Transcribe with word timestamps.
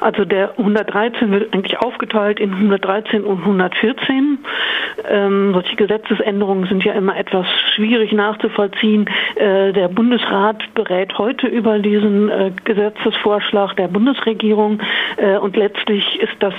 Also 0.00 0.24
der 0.24 0.58
113 0.58 1.30
wird 1.30 1.52
eigentlich 1.54 1.78
aufgeteilt 1.78 2.40
in 2.40 2.52
113 2.52 3.24
und 3.24 3.40
114. 3.40 4.38
Ähm, 5.08 5.52
solche 5.52 5.76
Gesetzesänderungen 5.76 6.66
sind 6.66 6.84
ja 6.84 6.92
immer 6.92 7.16
etwas 7.16 7.46
schwierig 7.74 8.12
nachzuvollziehen. 8.12 9.08
Äh, 9.36 9.72
der 9.72 9.88
Bundesrat 9.88 10.62
berät 10.74 11.18
heute 11.18 11.46
über 11.46 11.78
diesen 11.78 12.28
äh, 12.28 12.52
Gesetzesvorschlag 12.64 13.76
der 13.76 13.88
Bundesregierung 13.88 14.80
äh, 15.16 15.36
und 15.38 15.56
letztlich 15.56 16.20
ist 16.20 16.36
das 16.40 16.54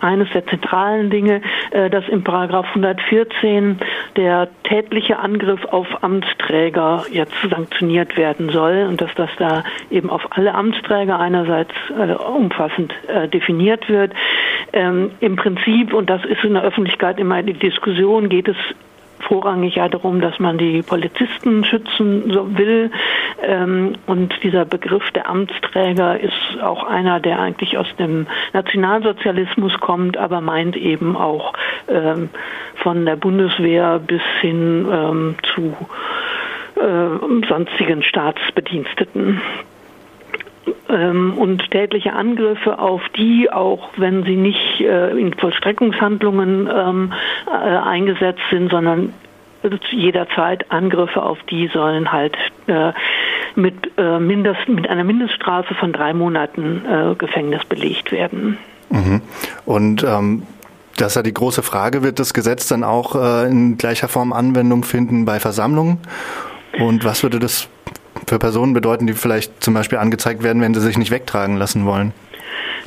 eines 0.00 0.30
der 0.30 0.46
zentralen 0.46 1.10
Dinge, 1.10 1.40
äh, 1.70 1.90
dass 1.90 2.08
im 2.08 2.22
Paragraph 2.22 2.66
114 2.68 3.78
der 4.16 4.48
tätliche 4.64 5.18
Angriff 5.18 5.64
auf 5.66 6.02
Amtsträger 6.02 7.04
jetzt 7.10 7.34
sanktioniert 7.48 8.16
werden 8.16 8.50
soll 8.50 8.86
und 8.88 9.00
dass 9.00 9.14
das 9.14 9.30
da 9.38 9.64
eben 9.90 10.10
auf 10.10 10.26
alle 10.30 10.54
Amtsträger 10.54 11.18
einerseits 11.18 11.72
äh, 11.98 12.12
umfassend 12.84 12.92
äh, 13.08 13.28
definiert 13.28 13.88
wird. 13.88 14.12
Ähm, 14.72 15.10
Im 15.20 15.36
Prinzip, 15.36 15.92
und 15.92 16.10
das 16.10 16.24
ist 16.24 16.44
in 16.44 16.54
der 16.54 16.62
Öffentlichkeit 16.62 17.18
immer 17.18 17.42
die 17.42 17.54
Diskussion, 17.54 18.28
geht 18.28 18.48
es 18.48 18.56
vorrangig 19.20 19.76
ja 19.76 19.88
darum, 19.88 20.20
dass 20.20 20.38
man 20.38 20.58
die 20.58 20.82
Polizisten 20.82 21.64
schützen 21.64 22.24
will. 22.58 22.90
Ähm, 23.42 23.94
und 24.06 24.34
dieser 24.42 24.64
Begriff 24.64 25.10
der 25.12 25.28
Amtsträger 25.28 26.20
ist 26.20 26.60
auch 26.62 26.84
einer, 26.84 27.20
der 27.20 27.38
eigentlich 27.38 27.78
aus 27.78 27.86
dem 27.98 28.26
Nationalsozialismus 28.52 29.72
kommt, 29.80 30.18
aber 30.18 30.40
meint 30.40 30.76
eben 30.76 31.16
auch 31.16 31.54
ähm, 31.88 32.28
von 32.76 33.06
der 33.06 33.16
Bundeswehr 33.16 33.98
bis 33.98 34.22
hin 34.40 34.86
ähm, 34.92 35.36
zu 35.54 35.74
äh, 36.76 37.46
sonstigen 37.48 38.02
Staatsbediensteten. 38.02 39.40
Ähm, 40.94 41.34
und 41.36 41.70
tätliche 41.72 42.12
Angriffe 42.12 42.78
auf 42.78 43.02
die, 43.16 43.50
auch 43.50 43.88
wenn 43.96 44.22
sie 44.22 44.36
nicht 44.36 44.80
äh, 44.80 45.10
in 45.18 45.34
Vollstreckungshandlungen 45.34 46.70
ähm, 46.72 47.12
äh, 47.46 47.50
eingesetzt 47.50 48.42
sind, 48.50 48.70
sondern 48.70 49.12
jederzeit 49.90 50.70
Angriffe 50.70 51.22
auf 51.22 51.38
die 51.50 51.68
sollen 51.68 52.12
halt 52.12 52.36
äh, 52.66 52.92
mit, 53.54 53.74
äh, 53.96 54.20
Mindest, 54.20 54.68
mit 54.68 54.88
einer 54.88 55.04
Mindeststrafe 55.04 55.74
von 55.74 55.92
drei 55.92 56.12
Monaten 56.12 56.82
äh, 56.84 57.14
Gefängnis 57.16 57.64
belegt 57.64 58.12
werden. 58.12 58.58
Mhm. 58.90 59.22
Und 59.64 60.04
ähm, 60.04 60.42
das 60.96 61.08
ist 61.08 61.16
ja 61.16 61.22
die 61.22 61.34
große 61.34 61.62
Frage, 61.62 62.02
wird 62.02 62.20
das 62.20 62.34
Gesetz 62.34 62.68
dann 62.68 62.84
auch 62.84 63.16
äh, 63.16 63.50
in 63.50 63.78
gleicher 63.78 64.08
Form 64.08 64.32
Anwendung 64.32 64.84
finden 64.84 65.24
bei 65.24 65.40
Versammlungen? 65.40 65.98
Und 66.78 67.04
was 67.04 67.22
würde 67.22 67.38
das 67.38 67.68
für 68.26 68.38
Personen 68.38 68.72
bedeuten, 68.72 69.06
die 69.06 69.12
vielleicht 69.12 69.62
zum 69.62 69.74
Beispiel 69.74 69.98
angezeigt 69.98 70.42
werden, 70.42 70.62
wenn 70.62 70.74
sie 70.74 70.80
sich 70.80 70.98
nicht 70.98 71.10
wegtragen 71.10 71.56
lassen 71.56 71.84
wollen? 71.84 72.12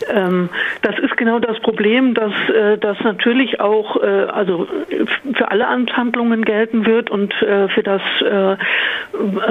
Ähm, 0.10 0.50
das 0.82 0.96
genau 1.18 1.40
das 1.40 1.60
Problem, 1.60 2.14
dass 2.14 2.32
äh, 2.50 2.78
das 2.78 2.98
natürlich 3.02 3.60
auch 3.60 4.02
äh, 4.02 4.06
also 4.06 4.68
für 5.34 5.52
alle 5.52 5.68
Amtshandlungen 5.68 6.46
gelten 6.46 6.86
wird 6.86 7.10
und 7.10 7.34
äh, 7.42 7.68
für 7.70 7.84
das 7.84 8.02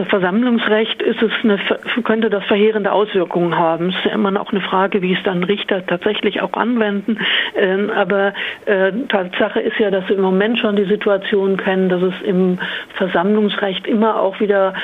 Versammlungsrecht 0.09 1.03
ist 1.03 1.23
es 1.23 1.33
eine, 1.43 1.59
könnte 2.05 2.31
das 2.31 2.45
verheerende 2.45 2.93
Auswirkungen 2.93 3.59
haben. 3.59 3.89
Es 3.89 3.97
ist 3.97 4.05
ja 4.05 4.13
immer 4.13 4.31
noch 4.31 4.53
eine 4.53 4.61
Frage, 4.61 5.03
wie 5.03 5.13
es 5.13 5.23
dann 5.25 5.43
Richter 5.43 5.85
tatsächlich 5.85 6.41
auch 6.41 6.53
anwenden. 6.53 7.19
Ähm, 7.57 7.91
aber 7.91 8.33
Tatsache 9.09 9.61
ist 9.61 9.79
ja, 9.79 9.91
dass 9.91 10.09
wir 10.09 10.17
im 10.17 10.23
Moment 10.23 10.59
schon 10.59 10.77
die 10.77 10.85
Situation 10.85 11.57
kennen, 11.57 11.89
dass 11.89 12.03
es 12.03 12.15
im 12.23 12.59
Versammlungsrecht 12.95 13.87
immer 13.87 14.21
auch 14.21 14.41
wieder 14.41 14.75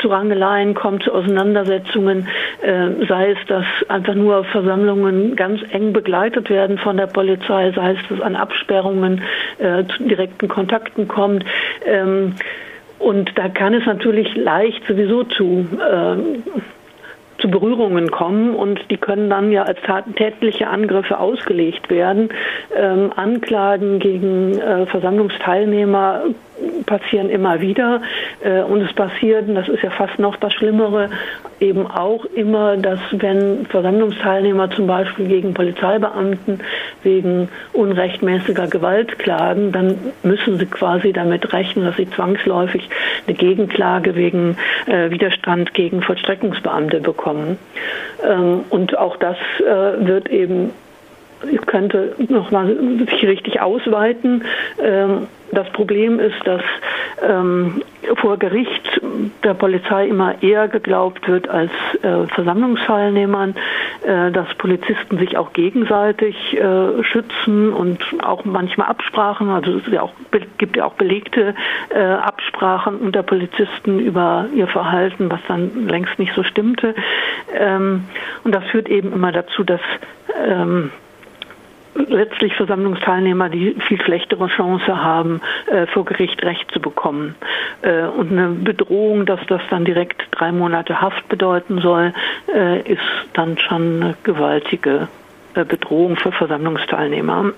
zu 0.00 0.08
Rangeleien 0.08 0.74
kommt, 0.74 1.04
zu 1.04 1.12
Auseinandersetzungen, 1.12 2.28
sei 2.60 3.30
es, 3.32 3.38
dass 3.46 3.66
einfach 3.88 4.14
nur 4.14 4.44
Versammlungen 4.44 5.36
ganz 5.36 5.60
eng 5.72 5.92
begleitet 6.00 6.48
werden 6.48 6.78
von 6.78 6.96
der 6.96 7.06
Polizei, 7.06 7.72
sei 7.72 7.92
es, 7.92 7.98
dass 8.08 8.20
an 8.20 8.36
Absperrungen 8.36 9.22
äh, 9.58 9.84
zu 9.84 10.04
direkten 10.04 10.48
Kontakten 10.48 11.08
kommt. 11.08 11.44
Ähm, 11.84 12.34
und 12.98 13.30
da 13.36 13.48
kann 13.48 13.74
es 13.74 13.84
natürlich 13.86 14.34
leicht 14.34 14.82
sowieso 14.86 15.24
zu 15.24 15.66
äh, 15.78 16.50
zu 17.40 17.50
Berührungen 17.50 18.10
kommen 18.10 18.54
und 18.54 18.90
die 18.90 18.98
können 18.98 19.30
dann 19.30 19.50
ja 19.50 19.62
als 19.62 19.78
tätliche 20.16 20.68
Angriffe 20.68 21.18
ausgelegt 21.18 21.90
werden. 21.90 22.28
Ähm, 22.76 23.10
Anklagen 23.16 23.98
gegen 23.98 24.58
äh, 24.58 24.86
Versammlungsteilnehmer 24.86 26.24
passieren 26.90 27.30
immer 27.30 27.60
wieder 27.60 28.02
äh, 28.42 28.62
und 28.62 28.82
es 28.82 28.92
passiert, 28.92 29.48
und 29.48 29.54
das 29.54 29.68
ist 29.68 29.82
ja 29.84 29.90
fast 29.90 30.18
noch 30.18 30.36
das 30.36 30.52
Schlimmere, 30.54 31.08
eben 31.60 31.86
auch 31.86 32.24
immer, 32.24 32.76
dass 32.76 32.98
wenn 33.12 33.64
Versammlungsteilnehmer 33.66 34.70
zum 34.72 34.88
Beispiel 34.88 35.28
gegen 35.28 35.54
Polizeibeamten 35.54 36.60
wegen 37.04 37.48
unrechtmäßiger 37.72 38.66
Gewalt 38.66 39.20
klagen, 39.20 39.70
dann 39.70 39.96
müssen 40.24 40.58
sie 40.58 40.66
quasi 40.66 41.12
damit 41.12 41.52
rechnen, 41.52 41.84
dass 41.84 41.96
sie 41.96 42.10
zwangsläufig 42.10 42.88
eine 43.26 43.36
Gegenklage 43.36 44.16
wegen 44.16 44.56
äh, 44.86 45.10
Widerstand 45.10 45.72
gegen 45.74 46.02
Vollstreckungsbeamte 46.02 47.00
bekommen. 47.00 47.56
Ähm, 48.28 48.64
und 48.70 48.98
auch 48.98 49.16
das 49.16 49.36
äh, 49.60 50.06
wird 50.06 50.28
eben 50.28 50.72
könnte 51.66 52.14
noch 52.28 52.50
mal 52.50 52.76
sich 53.10 53.24
richtig 53.26 53.60
ausweiten. 53.60 54.44
Ähm, 54.82 55.26
das 55.52 55.68
Problem 55.70 56.20
ist, 56.20 56.36
dass 56.44 56.62
ähm, 57.22 57.82
vor 58.16 58.38
Gericht 58.38 59.00
der 59.42 59.54
Polizei 59.54 60.06
immer 60.06 60.40
eher 60.42 60.68
geglaubt 60.68 61.26
wird 61.28 61.48
als 61.48 61.72
äh, 62.02 62.26
Versammlungsteilnehmern, 62.28 63.56
äh, 64.06 64.30
dass 64.30 64.52
Polizisten 64.54 65.18
sich 65.18 65.36
auch 65.36 65.52
gegenseitig 65.52 66.36
äh, 66.56 67.02
schützen 67.02 67.72
und 67.72 67.98
auch 68.22 68.44
manchmal 68.44 68.88
Absprachen, 68.88 69.48
also 69.48 69.78
es 69.78 69.92
ja 69.92 70.02
auch, 70.02 70.12
gibt 70.58 70.76
ja 70.76 70.84
auch 70.84 70.94
belegte 70.94 71.54
Absprachen 71.90 72.96
unter 72.96 73.22
Polizisten 73.22 73.98
über 73.98 74.46
ihr 74.54 74.68
Verhalten, 74.68 75.30
was 75.30 75.40
dann 75.48 75.88
längst 75.88 76.18
nicht 76.18 76.32
so 76.34 76.42
stimmte. 76.42 76.94
Ähm, 77.54 78.04
und 78.44 78.54
das 78.54 78.64
führt 78.66 78.88
eben 78.88 79.12
immer 79.12 79.32
dazu, 79.32 79.64
dass 79.64 79.80
letztlich 81.94 82.54
Versammlungsteilnehmer 82.54 83.48
die 83.48 83.76
viel 83.86 84.00
schlechtere 84.00 84.48
Chance 84.48 85.02
haben, 85.02 85.40
äh, 85.66 85.86
vor 85.86 86.04
Gericht 86.04 86.42
Recht 86.42 86.70
zu 86.72 86.80
bekommen. 86.80 87.34
Äh, 87.82 88.04
und 88.04 88.32
eine 88.32 88.48
Bedrohung, 88.48 89.26
dass 89.26 89.40
das 89.48 89.60
dann 89.70 89.84
direkt 89.84 90.22
drei 90.30 90.52
Monate 90.52 91.00
Haft 91.00 91.28
bedeuten 91.28 91.80
soll, 91.80 92.12
äh, 92.54 92.80
ist 92.80 93.00
dann 93.32 93.58
schon 93.58 94.02
eine 94.02 94.16
gewaltige 94.22 95.08
äh, 95.54 95.64
Bedrohung 95.64 96.16
für 96.16 96.32
Versammlungsteilnehmer. 96.32 97.52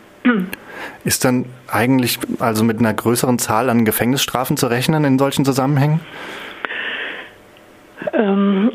Ist 1.04 1.24
dann 1.24 1.46
eigentlich 1.68 2.18
also 2.38 2.64
mit 2.64 2.78
einer 2.78 2.94
größeren 2.94 3.38
Zahl 3.38 3.68
an 3.68 3.84
Gefängnisstrafen 3.84 4.56
zu 4.56 4.68
rechnen 4.68 5.04
in 5.04 5.18
solchen 5.18 5.44
Zusammenhängen? 5.44 6.00
Ähm, 8.12 8.70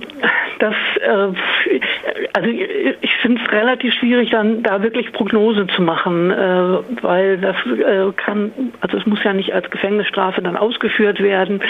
das, 0.59 0.75
äh, 1.01 1.79
also 2.33 2.49
ich 2.49 3.15
finde 3.21 3.41
es 3.43 3.51
relativ 3.51 3.93
schwierig, 3.93 4.31
dann 4.31 4.63
da 4.63 4.81
wirklich 4.81 5.11
Prognose 5.11 5.67
zu 5.67 5.81
machen, 5.81 6.31
äh, 6.31 6.35
weil 7.01 7.37
das 7.37 7.55
äh, 7.65 8.11
kann, 8.15 8.51
also 8.81 8.97
es 8.97 9.05
muss 9.05 9.23
ja 9.23 9.33
nicht 9.33 9.53
als 9.53 9.69
Gefängnisstrafe 9.69 10.41
dann 10.41 10.57
ausgeführt 10.57 11.21
werden. 11.21 11.61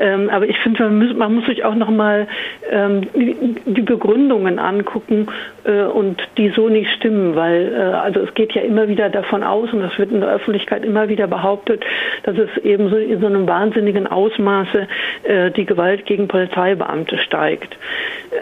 Ähm, 0.00 0.30
aber 0.30 0.46
ich 0.46 0.58
finde, 0.58 0.84
man, 0.84 1.16
man, 1.16 1.34
muss 1.34 1.46
sich 1.46 1.64
auch 1.64 1.74
nochmal 1.74 2.26
ähm, 2.70 3.02
die, 3.14 3.36
die, 3.66 3.82
Begründungen 3.82 4.58
angucken 4.58 5.26
äh, 5.64 5.82
und 5.82 6.22
die 6.36 6.50
so 6.50 6.68
nicht 6.68 6.90
stimmen, 6.92 7.36
weil 7.36 7.72
äh, 7.72 7.76
also 7.76 8.20
es 8.20 8.34
geht 8.34 8.52
ja 8.52 8.62
immer 8.62 8.88
wieder 8.88 9.10
davon 9.10 9.42
aus 9.42 9.72
und 9.72 9.80
das 9.80 9.98
wird 9.98 10.10
in 10.10 10.20
der 10.20 10.30
Öffentlichkeit 10.30 10.84
immer 10.84 11.08
wieder 11.08 11.26
behauptet, 11.26 11.84
dass 12.24 12.36
es 12.38 12.56
eben 12.64 12.88
so 12.88 12.96
in 12.96 13.20
so 13.20 13.26
einem 13.26 13.46
wahnsinnigen 13.46 14.06
Ausmaße 14.06 14.88
äh, 15.24 15.50
die 15.50 15.64
Gewalt 15.64 16.06
gegen 16.06 16.28
Polizeibeamte 16.28 17.18
steigt. 17.18 17.76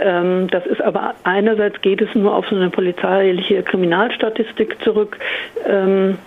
Ähm, 0.01 0.49
das 0.49 0.67
ist 0.67 0.81
aber 0.81 1.15
einerseits 1.25 1.81
geht 1.81 2.01
es 2.01 2.15
nur 2.15 2.35
auf 2.35 2.47
so 2.49 2.57
eine 2.57 2.71
polizeiliche 2.71 3.63
Kriminalstatistik 3.63 4.83
zurück. 4.83 5.19
Ähm, 5.67 6.19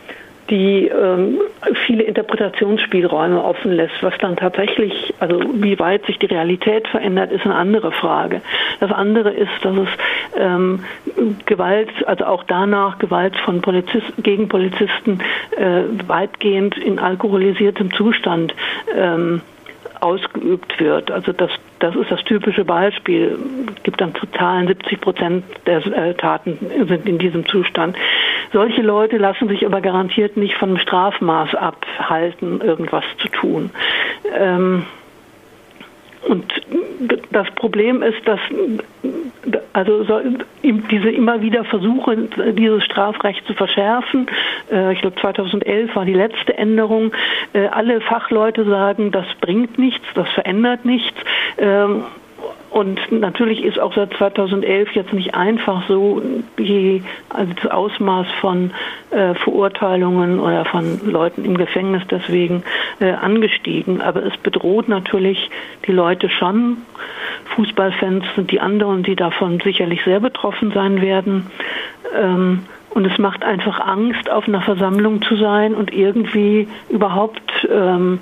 die 0.50 0.88
ähm, 0.88 1.40
viele 1.88 2.04
Interpretationsspielräume 2.04 3.44
offen 3.44 3.72
lässt. 3.72 3.96
Was 4.02 4.14
dann 4.20 4.36
tatsächlich, 4.36 5.14
also 5.20 5.42
wie 5.56 5.80
weit 5.80 6.06
sich 6.06 6.20
die 6.20 6.28
Realität 6.28 6.88
verändert, 6.88 7.32
ist 7.32 7.46
eine 7.46 7.56
andere 7.56 7.92
Frage. 7.92 8.42
Das 8.80 8.92
andere 8.92 9.32
ist, 9.32 9.50
dass 9.64 9.76
es 9.76 9.88
Gewalt, 11.46 11.90
also 12.06 12.26
auch 12.26 12.44
danach 12.44 13.00
Gewalt 13.00 13.36
von 13.38 13.62
Polizisten 13.62 14.22
gegen 14.22 14.48
Polizisten 14.48 15.20
äh, 15.58 15.84
weitgehend 16.08 16.78
in 16.78 17.00
alkoholisiertem 17.00 17.94
Zustand 17.94 18.54
ähm, 18.96 19.42
ausgeübt 20.02 20.80
wird. 20.80 21.12
Also 21.12 21.32
das, 21.32 21.52
das 21.80 21.96
ist 21.96 22.12
das 22.12 22.24
typische 22.24 22.66
Beispiel. 22.66 23.38
Es 23.76 23.84
gibt 23.84 24.02
dann 24.02 24.14
Zahlen, 24.38 24.68
70 24.68 25.02
Prozent 25.02 25.44
der 25.66 25.86
äh, 25.86 26.14
Taten 26.14 26.58
sind 26.88 27.08
in 27.08 27.18
diesem 27.18 27.46
Zustand. 27.48 27.98
Solche 28.54 28.82
Leute 28.82 29.18
lassen 29.18 29.48
sich 29.48 29.66
aber 29.66 29.82
garantiert 29.82 30.38
nicht 30.38 30.56
einem 30.70 30.80
Strafmaß 30.80 31.56
abhalten, 31.56 32.62
irgendwas 32.62 33.04
zu 33.18 33.28
tun. 33.30 33.72
Ähm, 34.38 34.86
und 36.28 36.46
das 37.32 37.50
Problem 37.52 38.02
ist, 38.02 38.28
dass 38.28 38.40
also 39.74 40.04
so, 40.04 40.22
diese 40.64 41.10
immer 41.10 41.42
wieder 41.42 41.66
Versuche, 41.66 42.30
dieses 42.54 42.84
Strafrecht 42.84 43.46
zu 43.46 43.54
verschärfen, 43.54 44.28
äh, 44.72 44.94
ich 44.94 45.02
glaube 45.02 45.20
2011 45.20 45.96
war 45.96 46.06
die 46.06 46.14
letzte 46.14 46.58
Änderung, 46.58 47.12
äh, 47.54 47.68
alle 47.68 48.02
Fachleute 48.02 48.66
sagen, 48.66 49.12
das 49.12 49.26
bringt 49.42 49.78
nichts, 49.78 50.06
das 50.16 50.30
verändert 50.30 50.86
nichts. 50.86 51.18
Und 52.70 53.00
natürlich 53.12 53.64
ist 53.64 53.80
auch 53.80 53.94
seit 53.94 54.14
2011 54.14 54.92
jetzt 54.96 55.14
nicht 55.14 55.34
einfach 55.34 55.88
so 55.88 56.22
die, 56.58 57.04
also 57.30 57.54
das 57.54 57.72
Ausmaß 57.72 58.28
von 58.42 58.72
äh, 59.12 59.34
Verurteilungen 59.36 60.40
oder 60.40 60.66
von 60.66 61.00
Leuten 61.06 61.46
im 61.46 61.58
Gefängnis 61.58 62.04
deswegen 62.10 62.64
äh, 63.00 63.12
angestiegen. 63.12 64.02
Aber 64.02 64.24
es 64.24 64.36
bedroht 64.38 64.90
natürlich 64.90 65.50
die 65.88 65.94
Leute 65.94 66.30
schon. 66.30 66.78
Fußballfans 67.56 68.26
sind 68.36 68.52
die 68.52 68.60
anderen, 68.60 69.04
die 69.04 69.16
davon 69.16 69.60
sicherlich 69.64 70.04
sehr 70.04 70.20
betroffen 70.20 70.72
sein 70.72 71.02
werden. 71.02 71.48
Ähm, 72.14 72.66
und 72.96 73.06
es 73.06 73.18
macht 73.18 73.44
einfach 73.44 73.82
Angst, 73.82 74.30
auf 74.30 74.48
einer 74.48 74.62
Versammlung 74.62 75.22
zu 75.22 75.36
sein 75.36 75.76
und 75.76 75.94
irgendwie 75.94 76.68
überhaupt 76.90 77.68
ähm, 77.70 78.20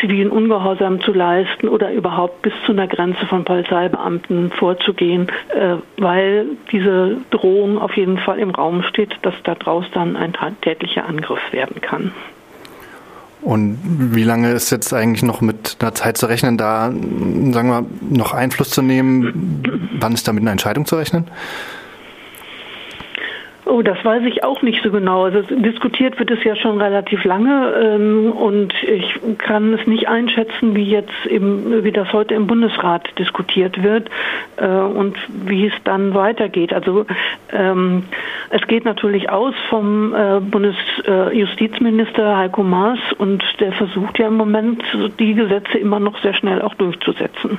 zivilen 0.00 0.30
Ungehorsam 0.30 1.00
zu 1.00 1.12
leisten 1.12 1.68
oder 1.68 1.92
überhaupt 1.92 2.42
bis 2.42 2.52
zu 2.66 2.72
einer 2.72 2.86
Grenze 2.86 3.26
von 3.26 3.44
Polizeibeamten 3.44 4.50
vorzugehen, 4.52 5.28
äh, 5.48 5.76
weil 5.96 6.46
diese 6.70 7.16
Drohung 7.30 7.78
auf 7.78 7.96
jeden 7.96 8.18
Fall 8.18 8.38
im 8.38 8.50
Raum 8.50 8.82
steht, 8.82 9.16
dass 9.22 9.34
daraus 9.42 9.84
dann 9.92 10.16
ein 10.16 10.34
tätlicher 10.60 11.06
Angriff 11.06 11.40
werden 11.52 11.80
kann. 11.80 12.12
Und 13.44 13.78
wie 13.84 14.22
lange 14.22 14.52
ist 14.52 14.70
jetzt 14.70 14.94
eigentlich 14.94 15.22
noch 15.22 15.42
mit 15.42 15.76
einer 15.80 15.94
Zeit 15.94 16.16
zu 16.16 16.26
rechnen, 16.26 16.56
da, 16.56 16.90
sagen 16.90 17.68
wir, 17.68 17.84
noch 18.00 18.32
Einfluss 18.32 18.70
zu 18.70 18.80
nehmen? 18.80 19.62
Wann 20.00 20.14
ist 20.14 20.26
da 20.26 20.32
mit 20.32 20.42
einer 20.42 20.52
Entscheidung 20.52 20.86
zu 20.86 20.96
rechnen? 20.96 21.26
Das 23.84 24.02
weiß 24.02 24.22
ich 24.24 24.42
auch 24.44 24.62
nicht 24.62 24.82
so 24.82 24.90
genau. 24.90 25.24
Also 25.24 25.42
diskutiert 25.42 26.18
wird 26.18 26.30
es 26.30 26.42
ja 26.42 26.56
schon 26.56 26.80
relativ 26.80 27.22
lange 27.24 27.74
ähm, 27.82 28.32
und 28.32 28.72
ich 28.82 29.14
kann 29.36 29.74
es 29.74 29.86
nicht 29.86 30.08
einschätzen, 30.08 30.74
wie 30.74 30.84
jetzt 30.84 31.26
im, 31.26 31.84
wie 31.84 31.92
das 31.92 32.10
heute 32.14 32.34
im 32.34 32.46
Bundesrat 32.46 33.06
diskutiert 33.18 33.82
wird 33.82 34.08
äh, 34.56 34.66
und 34.66 35.16
wie 35.28 35.66
es 35.66 35.74
dann 35.84 36.14
weitergeht. 36.14 36.72
Also 36.72 37.04
ähm, 37.52 38.04
es 38.48 38.66
geht 38.68 38.86
natürlich 38.86 39.28
aus 39.28 39.54
vom 39.68 40.14
äh, 40.14 40.40
Bundesjustizminister 40.40 42.38
Heiko 42.38 42.62
Maas 42.62 43.00
und 43.18 43.44
der 43.60 43.72
versucht 43.72 44.18
ja 44.18 44.28
im 44.28 44.38
Moment 44.38 44.82
die 45.18 45.34
Gesetze 45.34 45.76
immer 45.76 46.00
noch 46.00 46.18
sehr 46.22 46.32
schnell 46.32 46.62
auch 46.62 46.74
durchzusetzen. 46.74 47.58